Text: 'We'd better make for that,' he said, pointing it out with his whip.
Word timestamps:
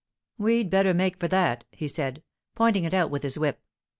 'We'd 0.39 0.71
better 0.71 0.95
make 0.95 1.19
for 1.19 1.27
that,' 1.27 1.63
he 1.71 1.87
said, 1.87 2.23
pointing 2.55 2.85
it 2.85 2.93
out 2.95 3.11
with 3.11 3.21
his 3.21 3.37
whip. 3.37 3.61